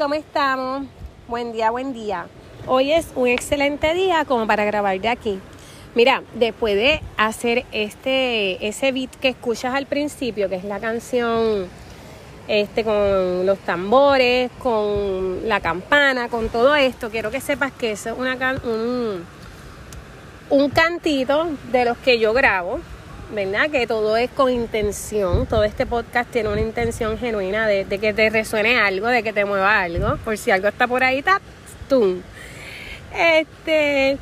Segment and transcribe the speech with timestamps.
[0.00, 0.86] ¿cómo estamos?
[1.28, 2.26] Buen día, buen día.
[2.66, 5.38] Hoy es un excelente día como para grabar de aquí.
[5.94, 11.66] Mira, después de hacer este ese beat que escuchas al principio, que es la canción
[12.48, 18.08] este con los tambores, con la campana, con todo esto, quiero que sepas que eso
[18.08, 19.22] es una un,
[20.48, 22.80] un cantito de los que yo grabo
[23.32, 23.70] ¿verdad?
[23.70, 28.30] Que todo es con intención, todo este podcast tiene una intención genuina de, que te
[28.30, 31.40] resuene algo, de que te mueva algo, por si algo está por ahí, tap,
[31.88, 32.22] tum.
[33.16, 34.18] Este,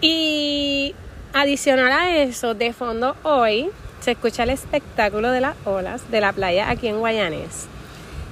[0.00, 0.94] y
[1.32, 6.32] adicional a eso, de fondo hoy se escucha el espectáculo de las olas de la
[6.32, 7.66] playa aquí en Guayanés.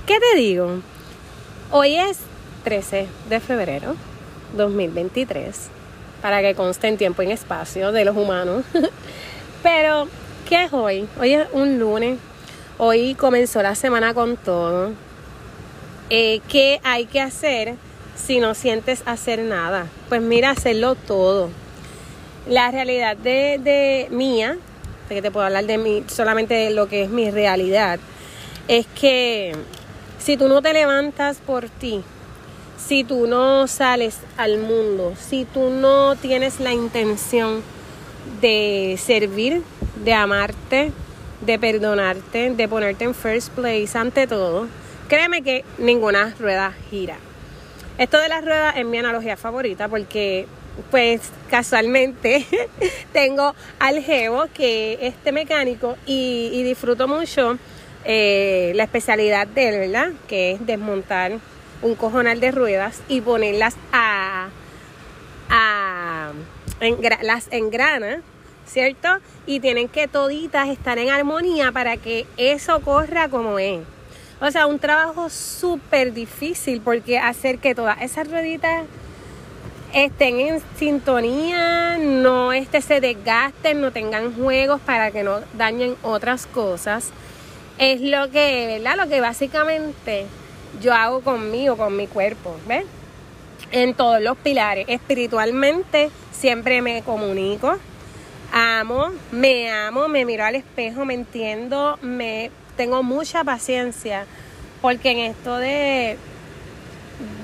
[0.06, 0.80] ¿Qué te digo?
[1.70, 2.18] Hoy es
[2.64, 3.96] 13 de febrero
[4.56, 5.68] 2023,
[6.22, 8.64] para que conste en tiempo y en espacio de los humanos.
[9.64, 10.08] Pero,
[10.46, 11.08] ¿qué es hoy?
[11.18, 12.18] Hoy es un lunes.
[12.76, 14.90] Hoy comenzó la semana con todo.
[16.10, 17.76] Eh, ¿Qué hay que hacer
[18.14, 19.86] si no sientes hacer nada?
[20.10, 21.48] Pues mira, hacerlo todo.
[22.46, 24.58] La realidad de, de mía,
[25.08, 27.98] de que te puedo hablar de mí, solamente de lo que es mi realidad,
[28.68, 29.56] es que
[30.18, 32.02] si tú no te levantas por ti,
[32.76, 37.62] si tú no sales al mundo, si tú no tienes la intención
[38.40, 39.62] de servir,
[40.04, 40.92] de amarte,
[41.40, 44.68] de perdonarte, de ponerte en first place ante todo,
[45.08, 47.16] créeme que ninguna rueda gira.
[47.98, 50.46] Esto de las ruedas es mi analogía favorita porque
[50.90, 52.44] pues casualmente
[53.12, 54.04] tengo al
[54.52, 57.58] que es este mecánico y, disfruto mucho
[58.04, 60.12] eh, la especialidad de él, ¿verdad?
[60.28, 61.38] Que es desmontar
[61.82, 64.48] un cojonal de ruedas y ponerlas a,
[65.50, 66.32] a
[67.22, 68.20] las engrana,
[68.66, 69.08] ¿cierto?
[69.46, 73.80] Y tienen que toditas estar en armonía para que eso corra como es.
[74.40, 78.84] O sea, un trabajo súper difícil porque hacer que todas esas rueditas
[79.94, 86.46] estén en sintonía, no este, se desgasten, no tengan juegos para que no dañen otras
[86.46, 87.10] cosas.
[87.78, 88.96] Es lo que, ¿verdad?
[88.96, 90.26] Lo que básicamente
[90.80, 92.84] yo hago conmigo, con mi cuerpo, ¿ves?
[93.70, 94.84] En todos los pilares.
[94.88, 97.76] Espiritualmente, siempre me comunico,
[98.52, 104.26] amo, me amo, me miro al espejo, me entiendo, me tengo mucha paciencia,
[104.82, 106.18] porque en esto de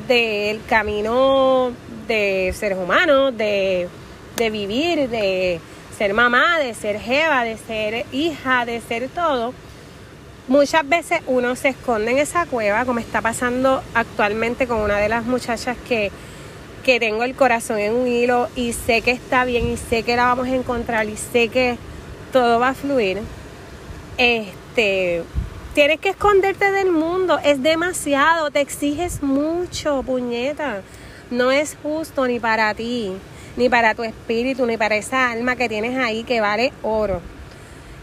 [0.09, 1.71] del camino
[2.09, 3.89] de seres humanos, de,
[4.37, 5.61] de vivir, de
[5.97, 9.55] ser mamá, de ser jeva, de ser hija, de ser todo,
[10.49, 15.09] muchas veces uno se esconde en esa cueva, como está pasando actualmente con una de
[15.09, 16.11] las muchachas que
[16.85, 20.17] que tengo el corazón en un hilo y sé que está bien y sé que
[20.17, 21.77] la vamos a encontrar y sé que
[22.33, 23.21] todo va a fluir,
[24.17, 25.23] este,
[25.75, 30.83] tienes que esconderte del mundo, es demasiado, te exiges mucho, puñeta.
[31.31, 33.13] No es justo ni para ti,
[33.57, 37.21] ni para tu espíritu, ni para esa alma que tienes ahí que vale oro.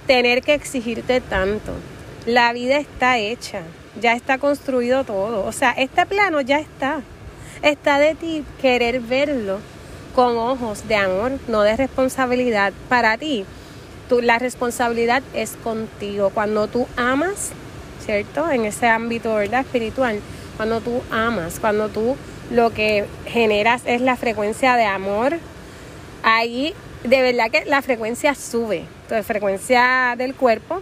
[0.06, 1.74] Tener que exigirte tanto.
[2.26, 3.62] La vida está hecha,
[4.00, 5.46] ya está construido todo.
[5.46, 7.02] O sea, este plano ya está.
[7.62, 9.60] Está de ti querer verlo
[10.16, 12.74] con ojos de amor, no de responsabilidad.
[12.90, 13.46] Para ti,
[14.10, 16.32] tú, la responsabilidad es contigo.
[16.34, 17.52] Cuando tú amas,
[18.04, 18.50] ¿cierto?
[18.50, 19.62] En ese ámbito ¿verdad?
[19.62, 20.20] espiritual,
[20.56, 22.16] cuando tú amas, cuando tú
[22.52, 25.38] lo que generas es la frecuencia de amor,
[26.24, 26.74] ahí
[27.04, 28.86] de verdad que la frecuencia sube.
[29.04, 30.82] Entonces, frecuencia del cuerpo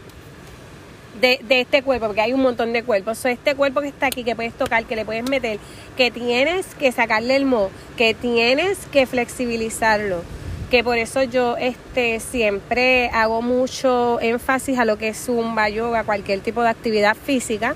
[1.21, 3.25] de, este cuerpo, porque hay un montón de cuerpos.
[3.25, 5.59] este cuerpo que está aquí, que puedes tocar, que le puedes meter,
[5.97, 10.23] que tienes que sacarle el mo, que tienes que flexibilizarlo.
[10.69, 16.03] Que por eso yo este, siempre hago mucho énfasis a lo que es zumba, yoga,
[16.03, 17.75] cualquier tipo de actividad física.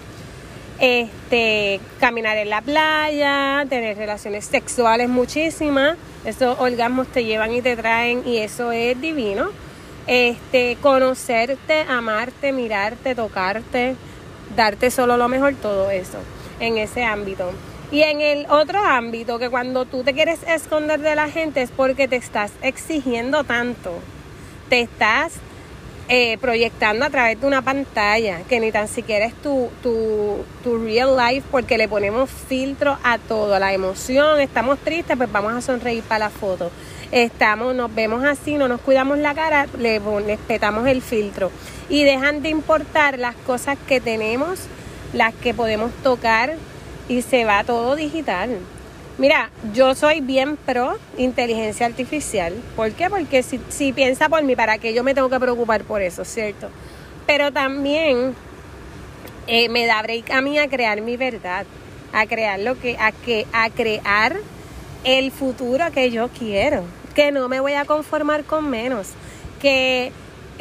[0.79, 5.97] Este, caminar en la playa, tener relaciones sexuales muchísimas.
[6.25, 9.49] Esos orgasmos te llevan y te traen y eso es divino
[10.09, 13.95] este, conocerte, amarte, mirarte, tocarte,
[14.55, 16.17] darte solo lo mejor, todo eso
[16.59, 17.51] en ese ámbito.
[17.91, 21.69] Y en el otro ámbito, que cuando tú te quieres esconder de la gente es
[21.69, 23.91] porque te estás exigiendo tanto,
[24.67, 25.33] te estás
[26.07, 30.83] eh, proyectando a través de una pantalla, que ni tan siquiera es tu, tu, tu
[30.83, 35.53] real life, porque le ponemos filtro a todo, a la emoción, estamos tristes, pues vamos
[35.53, 36.71] a sonreír para la foto
[37.11, 41.51] estamos, nos vemos así, no nos cuidamos la cara, le, le petamos el filtro.
[41.89, 44.59] Y dejan de importar las cosas que tenemos,
[45.13, 46.55] las que podemos tocar
[47.07, 48.57] y se va todo digital.
[49.17, 52.53] Mira, yo soy bien pro inteligencia artificial.
[52.75, 53.09] ¿Por qué?
[53.09, 56.23] Porque si, si piensa por mí, ¿para qué yo me tengo que preocupar por eso,
[56.23, 56.69] cierto?
[57.25, 58.33] Pero también
[59.47, 61.65] eh, me da break a mí a crear mi verdad,
[62.13, 64.37] a crear lo que, a que, a crear
[65.03, 66.83] el futuro que yo quiero,
[67.19, 69.09] que no me voy a conformar con menos,
[69.61, 70.13] que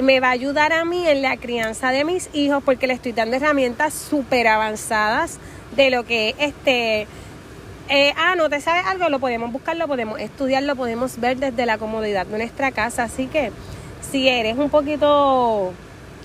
[0.03, 3.13] me va a ayudar a mí en la crianza de mis hijos porque le estoy
[3.13, 5.39] dando herramientas súper avanzadas
[5.77, 7.07] de lo que este
[7.89, 11.37] eh, ah, no te sabes algo, lo podemos buscar, lo podemos estudiar, lo podemos ver
[11.37, 13.05] desde la comodidad de nuestra casa.
[13.05, 13.53] Así que
[14.11, 15.73] si eres un poquito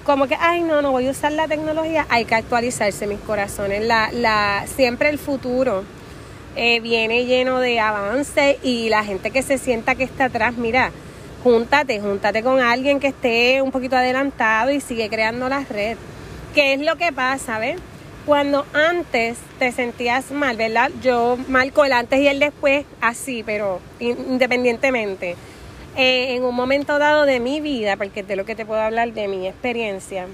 [0.04, 3.86] como que, ay, no, no voy a usar la tecnología, hay que actualizarse mis corazones.
[3.86, 5.84] La, la, siempre el futuro
[6.56, 10.92] eh, viene lleno de avance y la gente que se sienta que está atrás, mira,
[11.44, 15.98] júntate, júntate con alguien que esté un poquito adelantado y sigue creando la red.
[16.54, 17.78] ¿Qué es lo que pasa, ves?
[18.26, 20.92] Cuando antes te sentías mal, ¿verdad?
[21.02, 25.36] Yo marco el antes y el después así, pero independientemente.
[25.96, 29.14] Eh, en un momento dado de mi vida, porque de lo que te puedo hablar
[29.14, 30.28] de mi experiencia,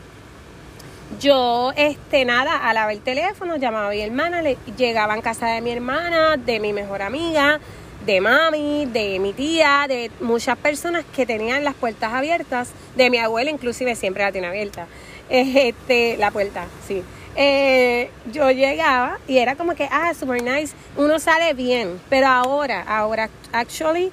[1.17, 5.61] yo, este, nada, alaba el teléfono, llamaba a mi hermana, le, llegaba en casa de
[5.61, 7.59] mi hermana, de mi mejor amiga,
[8.05, 13.17] de mami, de mi tía, de muchas personas que tenían las puertas abiertas, de mi
[13.17, 14.87] abuela inclusive siempre la tiene abierta,
[15.29, 17.03] este, la puerta, sí.
[17.35, 22.83] Eh, yo llegaba y era como que, ah, super nice, uno sale bien, pero ahora,
[22.87, 24.11] ahora, actually,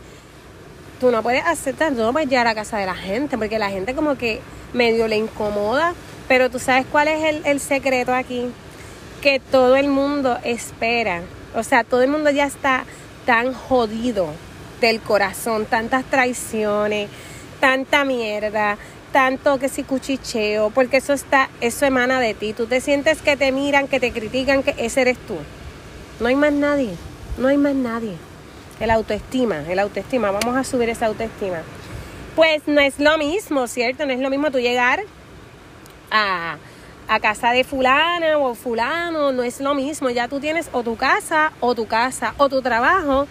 [0.98, 3.94] tú no puedes aceptar, no puedes llegar a casa de la gente, porque la gente
[3.94, 4.40] como que
[4.72, 5.94] medio le incomoda
[6.28, 8.46] pero tú sabes cuál es el, secreto aquí,
[9.22, 11.22] que todo el mundo espera,
[11.54, 12.84] o sea, todo el mundo ya está
[13.24, 14.28] tan jodido
[14.80, 17.08] del corazón, tantas traiciones,
[17.60, 18.76] tanta mierda,
[19.12, 22.52] tanto que si cuchicheo, porque eso está, eso emana de ti.
[22.52, 25.36] Tú te sientes que te miran, que te critican, que ese eres tú.
[26.20, 26.90] No hay más nadie,
[27.38, 28.12] no hay más nadie.
[28.78, 31.62] El autoestima, el autoestima, vamos a subir esa autoestima.
[32.34, 34.04] Pues no es lo mismo, ¿cierto?
[34.04, 35.02] No es lo mismo tú llegar
[36.10, 36.58] a,
[37.20, 41.52] casa de fulana o fulano, no es lo mismo, ya tú tienes o tu casa
[41.60, 43.26] o tu casa o tu trabajo,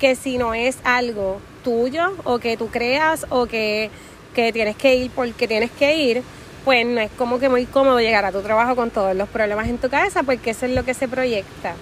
[0.00, 3.90] que si no es algo tuyo o que tú creas o que,
[4.34, 6.22] que tienes que ir porque tienes que ir,
[6.64, 9.68] pues no es como que muy cómodo llegar a tu trabajo con todos los problemas
[9.68, 11.74] en tu cabeza, porque eso es lo que se proyecta.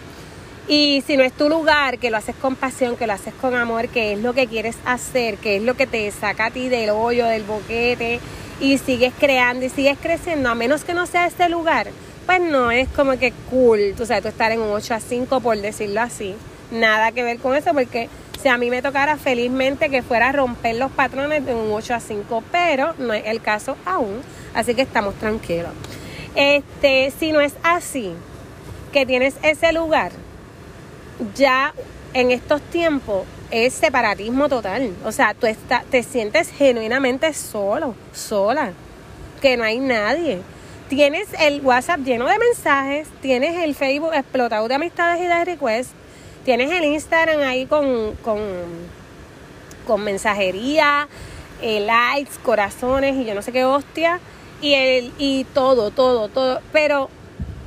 [0.69, 3.55] Y si no es tu lugar, que lo haces con pasión, que lo haces con
[3.55, 6.69] amor, que es lo que quieres hacer, que es lo que te saca a ti
[6.69, 8.21] del hoyo, del boquete,
[8.61, 11.89] y sigues creando y sigues creciendo, a menos que no sea este lugar,
[12.27, 15.41] pues no es como que cool, tú sabes, tú estar en un 8 a 5
[15.41, 16.35] por decirlo así.
[16.71, 18.09] Nada que ver con eso porque
[18.43, 21.95] si a mí me tocara felizmente que fuera a romper los patrones de un 8
[21.95, 24.21] a 5, pero no es el caso aún,
[24.55, 25.71] así que estamos tranquilos.
[26.35, 28.13] Este, si no es así,
[28.93, 30.11] que tienes ese lugar,
[31.35, 31.73] ya
[32.13, 34.95] en estos tiempos es separatismo total.
[35.05, 35.47] O sea, tú
[35.91, 38.73] te sientes genuinamente solo, sola,
[39.41, 40.41] que no hay nadie.
[40.89, 45.93] Tienes el WhatsApp lleno de mensajes, tienes el Facebook explotado de amistades y de requests,
[46.45, 48.39] tienes el Instagram ahí con, con,
[49.85, 51.09] con mensajería,
[51.61, 54.21] eh, likes, corazones y yo no sé qué hostia,
[54.61, 56.61] y, el, y todo, todo, todo.
[56.73, 57.11] Pero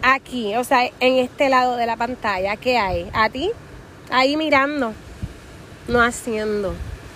[0.01, 3.09] aquí, o sea, en este lado de la pantalla, ¿qué hay?
[3.13, 3.51] A ti,
[4.11, 4.93] ahí mirando
[5.89, 6.73] no haciendo.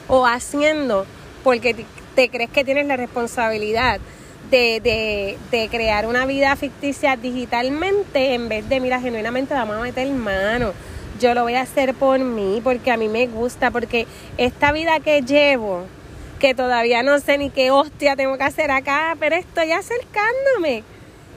[0.07, 1.05] O haciendo
[1.43, 3.99] porque te, crees que tienes la responsabilidad
[4.49, 10.07] de, de, crear una vida ficticia digitalmente en vez de, mira, genuinamente vamos a meter
[10.11, 10.73] mano.
[11.19, 14.05] Yo lo voy a hacer por mí, porque a mí me gusta, porque
[14.37, 15.85] esta vida que llevo,
[16.39, 20.83] que todavía no sé ni qué hostia tengo que hacer acá, pero estoy acercándome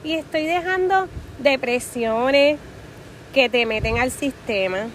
[0.03, 1.07] y estoy dejando
[1.39, 2.59] depresiones
[3.33, 4.87] que te meten al sistema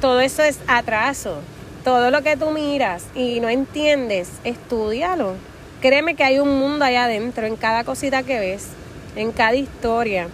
[0.00, 1.40] todo eso es atraso.
[1.84, 5.34] Todo lo que tú miras y no entiendes, estudialo.
[5.80, 8.68] Créeme que hay un mundo allá adentro, en cada cosita que ves,
[9.16, 10.28] en cada historia.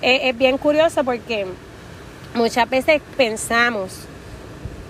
[0.00, 1.46] es bien curioso porque
[2.34, 4.06] muchas veces pensamos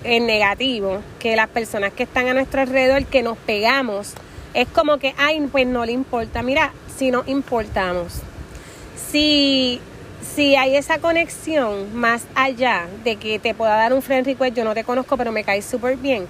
[0.05, 4.15] en negativo, que las personas que están a nuestro alrededor, que nos pegamos,
[4.55, 6.43] es como que, ay, pues no le importa.
[6.43, 8.21] Mira, si nos importamos,
[9.11, 9.81] si
[10.23, 14.65] si hay esa conexión más allá de que te pueda dar un friend request, yo
[14.65, 16.27] no te conozco, pero me caes súper bien,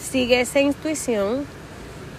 [0.00, 1.44] sigue esa intuición.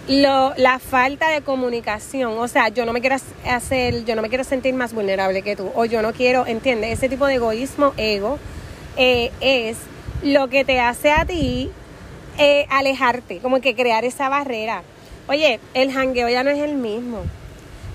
[0.06, 3.16] Lo, la falta de comunicación, o sea, yo no me quiero
[3.48, 6.92] hacer, yo no me quiero sentir más vulnerable que tú, o yo no quiero, entiende,
[6.92, 8.38] ese tipo de egoísmo, ego,
[8.98, 9.78] eh, es
[10.22, 11.70] lo que te hace a ti
[12.36, 14.82] eh, alejarte, como que crear esa barrera.
[15.26, 17.22] Oye, el jangueo ya no es el mismo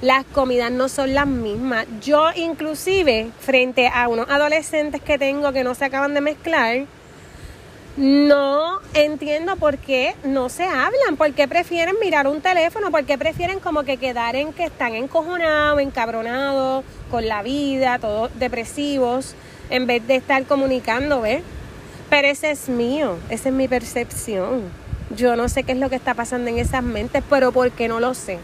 [0.01, 1.85] las comidas no son las mismas.
[2.01, 6.85] Yo inclusive, frente a unos adolescentes que tengo que no se acaban de mezclar,
[7.97, 13.17] no entiendo por qué no se hablan, por qué prefieren mirar un teléfono, por qué
[13.17, 19.35] prefieren como que quedar en que están encojonados, encabronados con la vida, todos depresivos,
[19.69, 21.43] en vez de estar comunicando, ¿ves?
[22.09, 24.61] Pero ese es mío, esa es mi percepción.
[25.15, 27.89] Yo no sé qué es lo que está pasando en esas mentes, pero ¿por qué
[27.89, 28.39] no lo sé?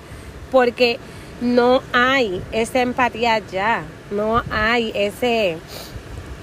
[0.51, 0.99] Porque
[1.41, 5.57] no hay esa empatía ya, no hay ese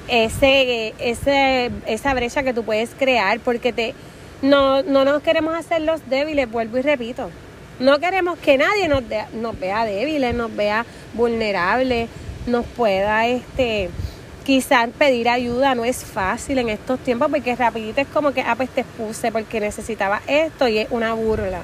[0.09, 3.95] ese, ese, esa brecha que tú puedes crear, porque te,
[4.43, 7.31] no, no nos queremos hacer los débiles, vuelvo y repito.
[7.79, 10.85] No queremos que nadie nos, nos vea débiles, nos vea
[11.15, 12.09] vulnerables,
[12.47, 13.91] nos pueda este
[14.45, 18.57] quizás pedir ayuda no es fácil en estos tiempos porque rapidito es como que ah
[18.57, 21.63] pues te expuse porque necesitaba esto y es una burla.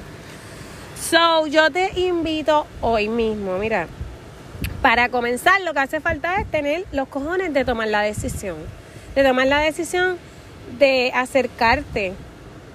[0.99, 3.87] So, yo te invito hoy mismo, mira,
[4.81, 8.57] para comenzar, lo que hace falta es tener los cojones de tomar la decisión.
[9.15, 10.17] De tomar la decisión
[10.77, 12.13] de acercarte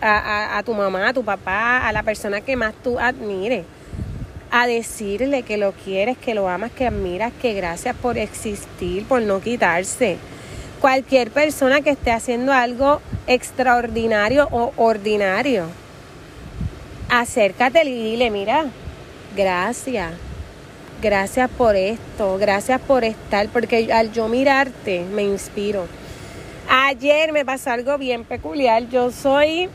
[0.00, 3.64] a, tu mamá, a tu papá, a la persona que más tú admires.
[4.50, 9.22] A decirle que lo quieres, que lo amas, que admiras, que gracias por existir, por
[9.22, 10.18] no quitarse.
[10.80, 15.68] Cualquier persona que esté haciendo algo extraordinario o ordinario,
[17.08, 18.66] acércate y dile, mira,
[19.36, 20.12] gracias.
[21.02, 25.86] Gracias por esto, gracias por estar, porque al yo mirarte me inspiro.
[26.68, 29.68] Ayer me pasó algo bien peculiar, yo soy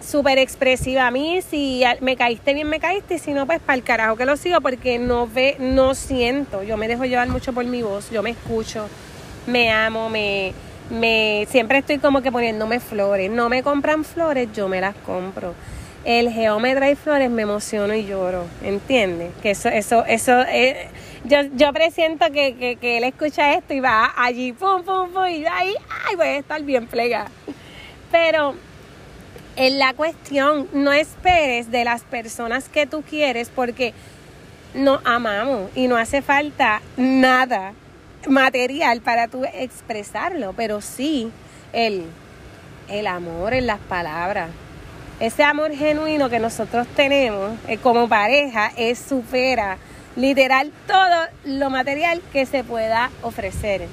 [0.00, 3.84] súper expresiva a mí, si me caíste bien me caíste, si no pues para el
[3.84, 7.64] carajo que lo sigo porque no ve, no siento, yo me dejo llevar mucho por
[7.64, 8.88] mi voz, yo me escucho,
[9.46, 10.52] me amo, me,
[10.90, 15.54] me siempre estoy como que poniéndome flores, no me compran flores, yo me las compro
[16.06, 19.32] el geómetra y flores me emociono y lloro, ¿entiendes?
[19.42, 20.86] Que eso, eso, eso, eh,
[21.24, 25.74] yo, yo presiento que, él escucha esto y va allí, pum, pum, pum, y ahí,
[26.08, 27.28] ay, voy a estar bien plegada.
[28.12, 28.54] Pero
[29.56, 33.92] en la cuestión, no esperes de las personas que tú quieres porque
[34.74, 37.72] nos amamos y no hace falta nada
[38.28, 41.32] material para tú expresarlo, pero sí
[41.72, 42.04] el,
[42.88, 44.50] el amor en las palabras,
[45.18, 49.78] ese amor genuino que nosotros tenemos eh, como pareja es supera
[50.14, 53.86] literal todo lo material que se pueda ofrecer.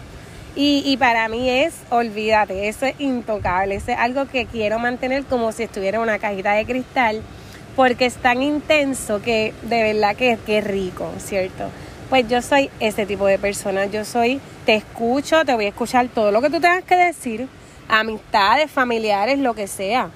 [0.55, 5.51] Y, para mí es, olvídate, eso es intocable, eso es algo que quiero mantener como
[5.51, 7.23] si estuviera en una cajita de cristal,
[7.75, 11.69] porque es tan intenso que de verdad que es rico, ¿cierto?
[12.07, 16.07] Pues yo soy ese tipo de persona, yo soy, te escucho, te voy a escuchar
[16.09, 17.47] todo lo que tú tengas que decir,
[17.89, 20.11] amistades, familiares, lo que sea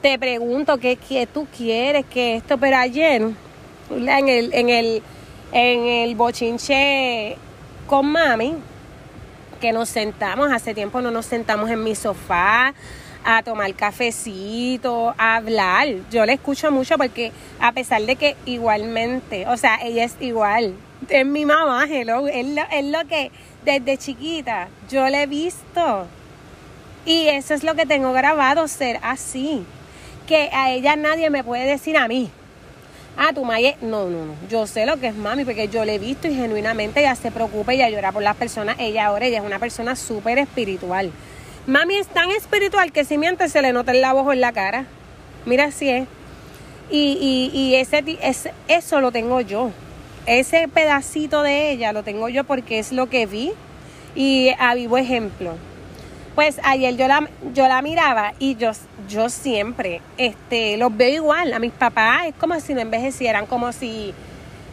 [0.00, 3.22] te pregunto qué, tú quieres, que esto, pero ayer
[3.90, 5.02] en el, en el,
[5.52, 7.36] en el bochinche
[7.86, 8.54] con mami,
[9.60, 12.74] que nos sentamos, hace tiempo no nos sentamos en mi sofá
[13.24, 15.88] a tomar cafecito, a hablar.
[16.10, 20.74] Yo le escucho mucho porque a pesar de que igualmente, o sea, ella es igual,
[21.08, 23.32] es mi mamá, hello, es lo, es lo que
[23.64, 26.06] desde chiquita yo le he visto.
[27.04, 29.64] Y eso es lo que tengo grabado, ser así
[30.28, 32.30] que a ella nadie me puede decir a mí.
[33.16, 34.34] Ah, tu madre, no, no, no.
[34.48, 37.32] Yo sé lo que es mami porque yo le he visto y genuinamente ella se
[37.32, 38.76] preocupa y ella llora por las personas.
[38.78, 41.10] Ella ahora, ella es una persona súper espiritual.
[41.66, 44.52] Mami es tan espiritual que si miente se le nota el la voz en la
[44.52, 44.84] cara.
[45.46, 46.06] Mira así es.
[46.90, 49.70] Y, y, y ese, ese, eso lo tengo yo.
[50.26, 53.52] Ese pedacito de ella lo tengo yo porque es lo que vi
[54.14, 55.56] y a vivo ejemplo.
[56.38, 58.70] Pues ayer yo la, yo la miraba y yo,
[59.08, 61.52] yo siempre este, los veo igual.
[61.52, 64.14] A mis papás es como si no envejecieran, como si,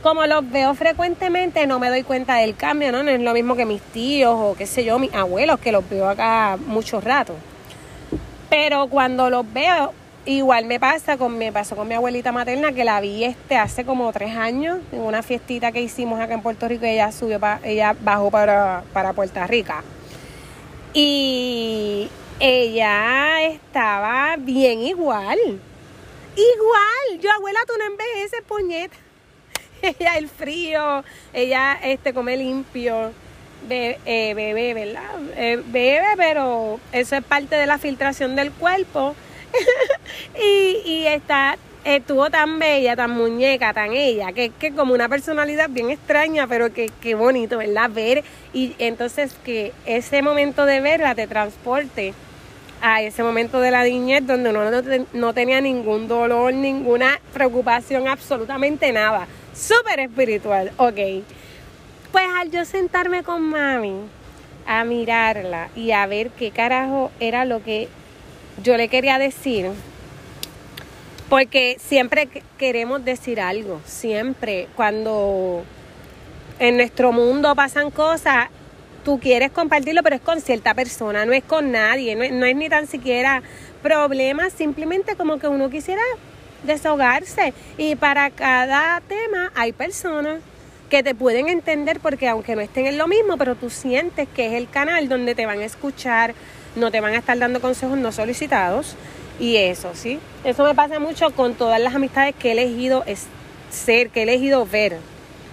[0.04, 3.02] como los veo frecuentemente, no me doy cuenta del cambio, ¿no?
[3.02, 5.90] No es lo mismo que mis tíos o qué sé yo, mis abuelos, que los
[5.90, 7.34] veo acá mucho rato.
[8.48, 9.92] Pero cuando los veo,
[10.28, 13.86] igual me pasa con me pasó con mi abuelita materna que la vi este hace
[13.86, 17.40] como tres años en una fiestita que hicimos acá en Puerto Rico y ella subió
[17.40, 19.74] para ella bajó para, para Puerto Rico
[20.96, 22.10] y
[22.40, 25.38] ella estaba bien igual.
[26.36, 27.20] Igual.
[27.20, 28.96] Yo, abuela, tú no envejeces, puñeta.
[29.82, 33.12] ella el frío, ella este come limpio,
[33.68, 35.20] bebe, eh, bebe ¿verdad?
[35.36, 39.16] Eh, bebe, pero eso es parte de la filtración del cuerpo.
[40.42, 45.70] y, y está estuvo tan bella, tan muñeca, tan ella, que, que como una personalidad
[45.70, 47.90] bien extraña, pero que, que bonito, ¿verdad?
[47.92, 48.24] Ver
[48.54, 52.14] y entonces que ese momento de verla te transporte
[52.82, 54.82] a ese momento de la niñez donde uno no,
[55.14, 59.28] no tenía ningún dolor, ninguna preocupación, absolutamente nada.
[59.54, 61.24] Súper espiritual, ok.
[62.12, 63.96] Pues al yo sentarme con mami
[64.66, 67.88] a mirarla y a ver qué carajo era lo que
[68.64, 69.70] yo le quería decir,
[71.30, 72.28] porque siempre
[72.58, 75.64] queremos decir algo, siempre cuando
[76.60, 78.48] en nuestro mundo pasan cosas,
[79.04, 82.70] tú quieres compartirlo, pero es con cierta persona, no es con nadie, no es, ni
[82.70, 83.42] tan siquiera
[83.82, 86.02] problemas, simplemente como que uno quisiera
[86.64, 87.54] desahogarse.
[87.78, 90.42] Y para cada tema hay personas
[90.90, 94.48] que te pueden entender porque aunque no estén en lo mismo, pero tú sientes que
[94.48, 96.34] es el canal donde te van a escuchar,
[96.76, 98.96] no te van a estar dando consejos no solicitados
[99.40, 100.20] y eso, ¿sí?
[100.44, 103.04] Eso me pasa mucho con todas las amistades que he elegido
[103.70, 104.98] ser, que he elegido ver.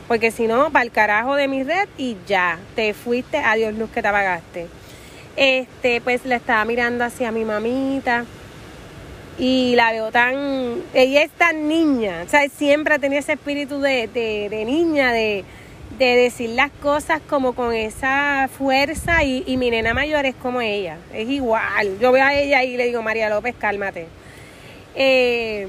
[0.08, 3.90] Porque si no, para el carajo de mi red y ya, te fuiste, adiós luz
[3.90, 4.66] que te apagaste.
[5.36, 8.26] Este, pues le estaba mirando hacia mi mamita
[9.38, 14.06] y la veo tan, ella es tan niña, o sea, siempre tenido ese espíritu de,
[14.08, 15.44] de, niña, de,
[16.06, 20.96] de, decir las cosas como con esa fuerza y, mi nena mayor es como ella,
[21.12, 21.98] es igual.
[22.00, 24.08] Yo veo a ella y le digo, María López, cálmate.
[24.94, 25.68] Eh,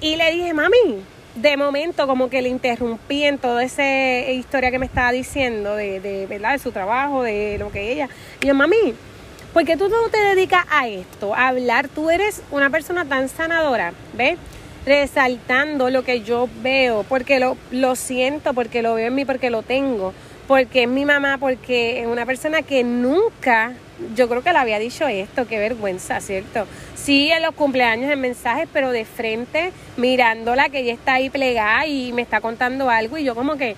[0.00, 1.04] y le dije, mami,
[1.36, 6.00] de momento como que le interrumpí en toda esa historia que me estaba diciendo de,
[6.00, 6.52] de, ¿verdad?
[6.52, 8.08] de su trabajo, de lo que ella.
[8.40, 8.94] Y yo, mami,
[9.52, 11.88] ¿por qué tú no te dedicas a esto, a hablar?
[11.88, 14.38] Tú eres una persona tan sanadora, ¿ves?
[14.84, 19.50] Resaltando lo que yo veo, porque lo, lo siento, porque lo veo en mí, porque
[19.50, 20.12] lo tengo,
[20.48, 23.74] porque es mi mamá, porque es una persona que nunca
[24.14, 26.66] yo creo que le había dicho esto, qué vergüenza, ¿cierto?
[26.94, 31.86] Sí, en los cumpleaños en mensajes, pero de frente, mirándola, que ella está ahí plegada
[31.86, 33.76] y me está contando algo, y yo como que,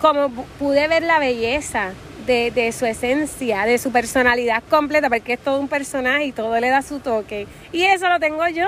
[0.00, 1.92] como pude ver la belleza
[2.26, 6.58] de, de su esencia, de su personalidad completa, porque es todo un personaje y todo
[6.58, 7.46] le da su toque.
[7.72, 8.66] Y eso lo tengo yo.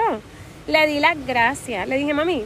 [0.66, 2.42] Le di las gracias, le dije, mami,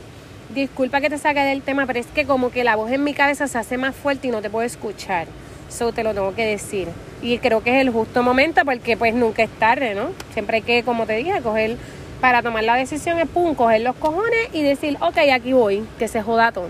[0.55, 3.15] disculpa que te saque del tema, pero es que como que la voz en mi
[3.15, 5.27] cabeza se hace más fuerte y no te puedo escuchar.
[5.69, 6.89] Eso te lo tengo que decir.
[7.23, 10.11] Y creo que es el justo momento porque pues nunca es tarde, ¿no?
[10.35, 11.79] Siempre hay que, como te dije, coger
[12.21, 16.07] para tomar la decisión es pum, coger los cojones y decir, ok, aquí voy, que
[16.07, 16.69] se joda todo.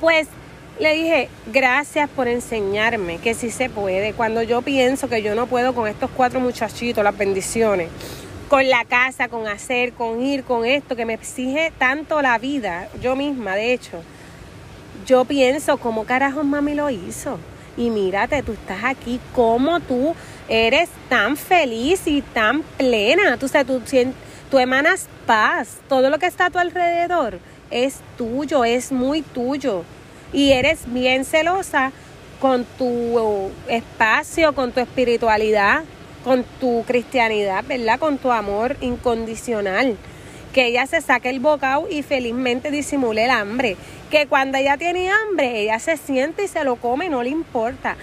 [0.00, 0.26] Pues
[0.80, 4.14] le dije, gracias por enseñarme que sí se puede.
[4.14, 7.88] Cuando yo pienso que yo no puedo con estos cuatro muchachitos, las bendiciones,
[8.48, 12.88] con la casa, con hacer, con ir, con esto, que me exige tanto la vida,
[13.00, 14.02] yo misma, de hecho,
[15.06, 17.38] yo pienso, ¿cómo carajos mami lo hizo?
[17.78, 20.14] y mírate, tú estás aquí, como tú
[20.48, 23.80] eres tan feliz y tan plena, tú, sabes, tú,
[24.50, 27.38] tú emanas paz, todo lo que está a tu alrededor
[27.70, 29.84] es tuyo, es muy tuyo.
[30.32, 31.92] Y eres bien celosa
[32.40, 35.84] con tu espacio, con tu espiritualidad,
[36.28, 37.98] con tu cristianidad, ¿verdad?
[37.98, 39.96] Con tu amor incondicional.
[40.52, 43.78] Que ella se saque el bocado y felizmente disimule el hambre
[44.10, 47.96] que cuando ella tiene hambre, ella se siente y se lo come, no le importa.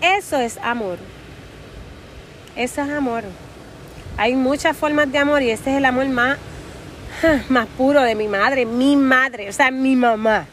[0.00, 0.98] Eso es amor.
[2.56, 3.22] Eso es amor.
[4.16, 6.38] Hay muchas formas de amor y ese es el amor más,
[7.48, 10.46] más puro de mi madre, mi madre, o sea, mi mamá.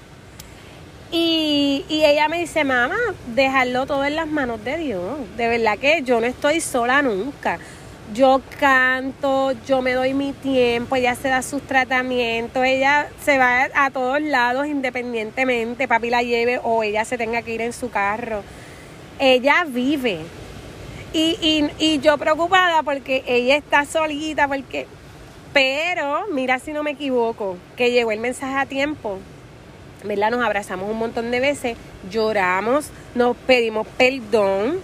[1.12, 1.47] Y,
[1.90, 5.18] y, ella me dice, mamá, dejarlo todo en las manos de Dios.
[5.38, 7.60] De verdad que yo no estoy sola nunca
[8.14, 13.68] yo canto, yo me doy mi tiempo, ella se da sus tratamientos, ella se va
[13.74, 17.90] a todos lados independientemente, papi la lleve o ella se tenga que ir en su
[17.90, 18.44] carro.
[19.20, 20.20] Ella vive.
[21.14, 24.88] Y, y, y yo preocupada porque ella está solita, porque...
[25.54, 29.18] Pero, mira si no me equivoco, que llegó el mensaje a tiempo.
[30.08, 30.32] ¿Verdad?
[30.32, 31.78] Nos abrazamos un montón de veces,
[32.10, 34.80] lloramos, nos pedimos perdón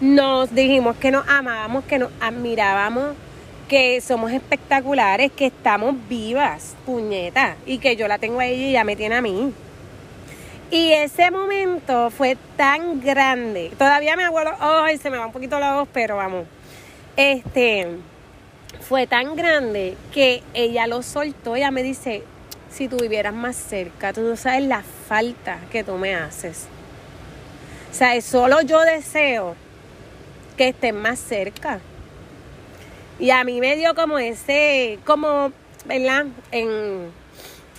[0.00, 3.14] nos dijimos que nos amábamos, que nos admirábamos,
[3.68, 8.68] que somos espectaculares, que estamos vivas, puñeta, y que yo la tengo a ella y
[8.70, 9.52] ella me tiene a mí.
[10.70, 13.70] Y ese momento fue tan grande.
[13.78, 16.46] Todavía me acuerdo, ay, se me va un poquito la voz, pero vamos.
[17.16, 17.86] Este
[18.80, 21.54] fue tan grande que ella lo soltó.
[21.54, 22.24] Ella me dice,
[22.74, 26.66] si tú vivieras más cerca, tú no sabes la falta que tú me haces.
[27.92, 29.54] O sea, solo yo deseo
[30.56, 31.78] que estén más cerca.
[33.20, 35.52] Y a mí me dio como ese, como,
[35.84, 36.26] ¿verdad?
[36.50, 37.12] En,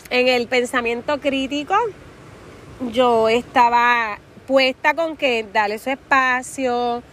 [0.09, 1.75] en el pensamiento crítico,
[2.93, 7.03] yo estaba puesta con que darle su espacio,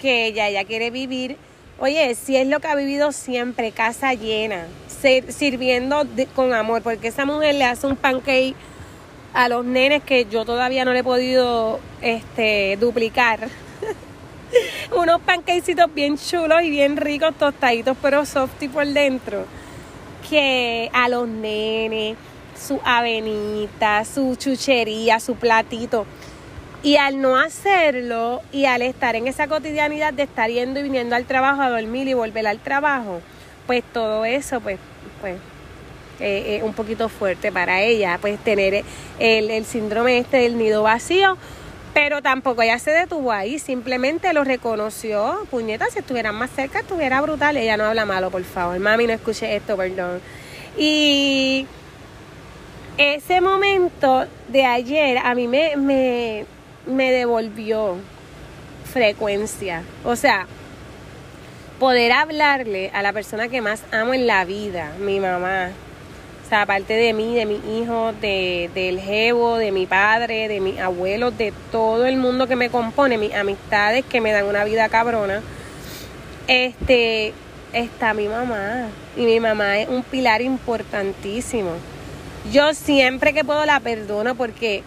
[0.00, 1.36] que ella, ella quiere vivir.
[1.80, 4.66] Oye, si es lo que ha vivido siempre, casa llena,
[5.28, 8.56] sirviendo con amor, porque esa mujer le hace un pancake
[9.32, 13.48] a los nenes que yo todavía no le he podido este, duplicar
[14.96, 19.44] unos panquecitos bien chulos y bien ricos, tostaditos, pero softy por dentro.
[20.28, 22.16] Que a los nenes,
[22.60, 26.06] su avenita, su chuchería, su platito.
[26.82, 31.16] Y al no hacerlo y al estar en esa cotidianidad de estar yendo y viniendo
[31.16, 33.20] al trabajo a dormir y volver al trabajo,
[33.66, 34.78] pues todo eso, pues,
[35.20, 35.36] pues,
[36.20, 38.84] eh, un poquito fuerte para ella, pues tener
[39.18, 41.36] el, el síndrome este del nido vacío.
[41.94, 45.46] Pero tampoco ella se detuvo ahí, simplemente lo reconoció.
[45.50, 47.56] Puñeta, si estuvieran más cerca, estuviera brutal.
[47.56, 48.78] Ella no habla malo, por favor.
[48.78, 50.20] Mami, no escuche esto, perdón.
[50.76, 51.66] Y
[52.98, 56.46] ese momento de ayer a mí me, me,
[56.88, 57.96] me devolvió
[58.92, 59.82] frecuencia.
[60.04, 60.46] O sea,
[61.78, 65.70] poder hablarle a la persona que más amo en la vida, mi mamá.
[66.44, 70.60] O sea, aparte de mí, de mi hijo, de, del jevo, de mi padre, de
[70.60, 74.64] mis abuelos, de todo el mundo que me compone, mis amistades que me dan una
[74.64, 75.42] vida cabrona,
[76.46, 77.34] este,
[77.74, 78.88] está mi mamá.
[79.16, 81.72] Y mi mamá es un pilar importantísimo.
[82.50, 84.82] Yo siempre que puedo la perdono porque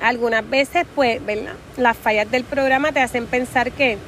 [0.00, 1.54] algunas veces, pues, ¿verdad?
[1.76, 3.98] Las fallas del programa te hacen pensar que,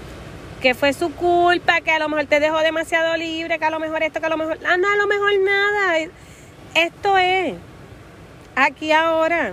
[0.61, 3.81] que fue su culpa, que a lo mejor te dejó demasiado libre, que a lo
[3.81, 4.59] mejor esto, que a lo mejor...
[4.67, 5.99] Ah, no, a lo mejor nada.
[6.75, 7.55] Esto es
[8.55, 9.53] aquí ahora.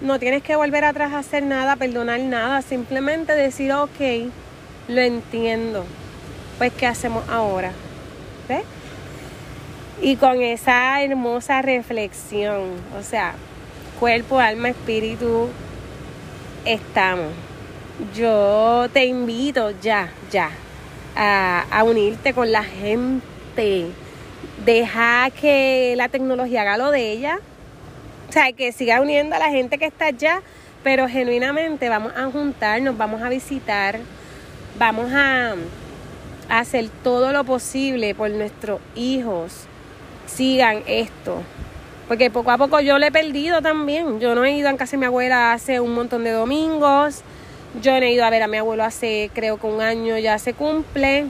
[0.00, 4.30] No tienes que volver atrás a hacer nada, perdonar nada, simplemente decir, ok,
[4.88, 5.84] lo entiendo.
[6.58, 7.72] Pues, ¿qué hacemos ahora?
[8.48, 8.64] ¿Ves?
[10.02, 13.34] Y con esa hermosa reflexión, o sea,
[14.00, 15.50] cuerpo, alma, espíritu,
[16.64, 17.32] estamos.
[18.14, 20.50] Yo te invito ya, ya,
[21.14, 23.88] a, unirte con la gente.
[24.64, 27.40] Deja que la tecnología haga lo de ella.
[28.30, 30.40] O sea, que siga uniendo a la gente que está allá,
[30.82, 33.98] pero genuinamente vamos a juntarnos, vamos a visitar,
[34.78, 35.56] vamos a,
[36.48, 39.66] a hacer todo lo posible por nuestros hijos.
[40.26, 41.42] Sigan esto.
[42.10, 44.18] Porque poco a poco yo le he perdido también.
[44.18, 47.22] Yo no he ido a casa de mi abuela hace un montón de domingos.
[47.80, 50.36] Yo no he ido a ver a mi abuelo hace, creo que un año ya
[50.40, 51.26] se cumple.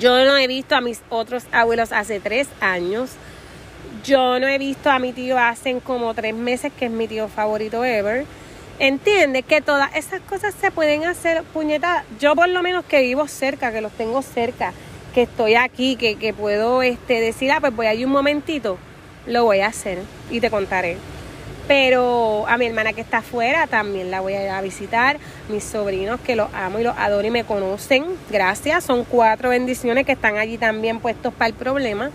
[0.00, 3.12] Yo no he visto a mis otros abuelos hace tres años.
[4.04, 7.28] Yo no he visto a mi tío hace como tres meses, que es mi tío
[7.28, 8.26] favorito ever.
[8.80, 12.04] Entiende que todas esas cosas se pueden hacer, puñeta.
[12.18, 14.72] Yo por lo menos que vivo cerca, que los tengo cerca,
[15.14, 18.78] que estoy aquí, que, que puedo este, decir, ah, pues voy allí un momentito
[19.26, 19.98] lo voy a hacer
[20.30, 20.96] y te contaré.
[21.68, 25.18] Pero a mi hermana que está afuera también la voy a ir a visitar.
[25.48, 28.04] Mis sobrinos que los amo y los adoro y me conocen.
[28.30, 28.84] Gracias.
[28.84, 32.10] Son cuatro bendiciones que están allí también puestos para el problema.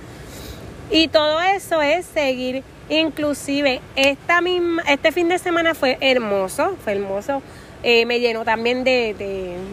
[0.89, 2.63] Y todo eso es seguir.
[2.89, 6.78] Inclusive esta misma, este fin de semana fue hermoso.
[6.84, 7.41] Fue hermoso.
[7.84, 9.15] Eh, me llenó también de,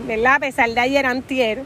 [0.08, 0.26] de.
[0.26, 1.62] A pesar de ayer antier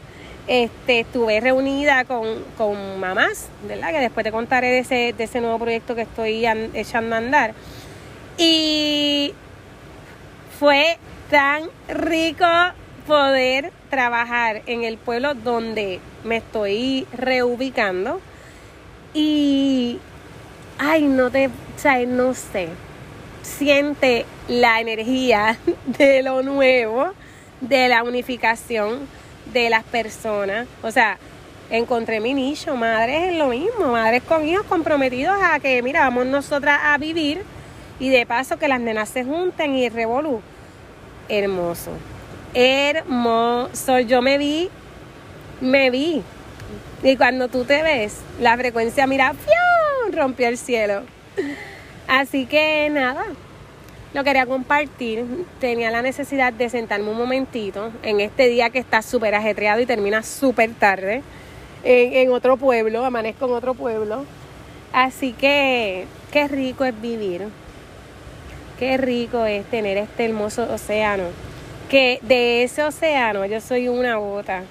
[0.47, 2.27] este, estuve reunida con,
[2.57, 3.91] con, mamás, ¿verdad?
[3.91, 7.53] Que después te contaré de ese, ese nuevo proyecto que estoy echando a andar.
[8.37, 9.33] Y
[10.59, 10.97] fue
[11.29, 12.45] tan rico
[13.07, 18.21] poder trabajar en el pueblo donde me estoy reubicando.
[19.13, 19.99] Y,
[20.77, 22.69] ay, no te, o no sé,
[23.41, 27.13] siente la energía de lo nuevo,
[27.61, 29.07] de la unificación
[29.51, 30.67] de las personas.
[30.81, 31.17] O sea,
[31.69, 32.75] encontré mi nicho.
[32.75, 33.91] Madres es lo mismo.
[33.91, 37.43] Madres con hijos comprometidos a que, mira, vamos nosotras a vivir
[37.99, 40.41] y de paso que las nenas se junten y revolú.
[41.29, 41.91] Hermoso.
[42.53, 43.99] Hermoso.
[43.99, 44.69] Yo me vi,
[45.61, 46.21] me vi.
[47.03, 49.33] Y cuando tú te ves, la frecuencia, mira,
[50.11, 51.03] rompió el cielo.
[52.07, 53.25] Así que nada,
[54.13, 55.25] lo quería compartir.
[55.59, 59.85] Tenía la necesidad de sentarme un momentito en este día que está súper ajetreado y
[59.85, 61.23] termina súper tarde
[61.83, 64.25] en, otro pueblo, amanezco en otro pueblo.
[64.91, 67.47] Así que qué rico es vivir.
[68.77, 71.25] Qué rico es tener este hermoso océano.
[71.89, 74.63] Que de ese océano yo soy una gota.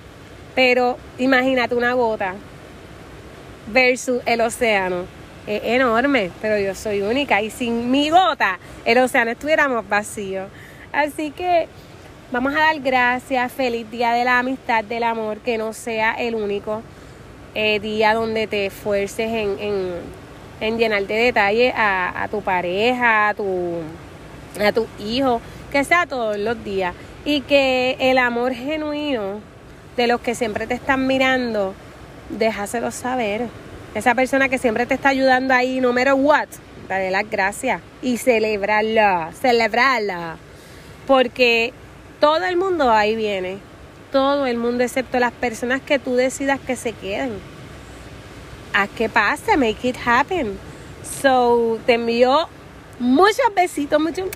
[0.55, 2.35] Pero imagínate una gota
[3.73, 9.31] versus el océano es enorme, pero yo soy única y sin mi gota el océano
[9.31, 10.45] estuviéramos vacío.
[10.93, 11.69] Así que
[12.31, 16.35] vamos a dar gracias, feliz día de la amistad, del amor, que no sea el
[16.35, 16.83] único
[17.55, 23.35] eh, día donde te esfuerces en, en, en de detalle a, a, tu pareja, a
[23.35, 23.81] tu,
[24.65, 26.95] a tu hijo, que sea todos los días.
[27.25, 29.41] Y que el amor genuino
[29.97, 31.75] de los que siempre te están mirando,
[32.31, 33.49] déjaselo saber
[33.95, 36.49] esa persona que siempre te está ayudando ahí, no matter what,
[36.89, 40.37] dale las gracias y celebrarla, celebrarla.
[41.07, 41.73] Porque
[42.21, 43.59] todo el mundo ahí viene.
[44.11, 47.33] Todo el mundo, excepto las personas que tú decidas que se queden.
[48.75, 50.59] Haz que pase, make it happen.
[51.23, 52.49] So, te envío
[52.99, 54.29] muchos besitos, muchos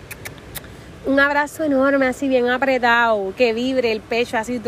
[1.07, 4.61] un abrazo enorme, así bien apretado, que vibre el pecho así.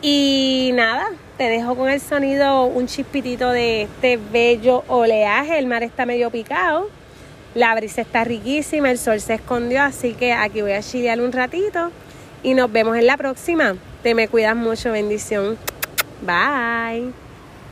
[0.00, 5.58] Y nada, te dejo con el sonido, un chispitito de este bello oleaje.
[5.58, 6.88] El mar está medio picado.
[7.54, 11.32] La brisa está riquísima, el sol se escondió, así que aquí voy a chilear un
[11.32, 11.90] ratito
[12.42, 13.76] y nos vemos en la próxima.
[14.02, 15.58] Te me cuidas mucho, bendición.
[16.22, 17.27] Bye.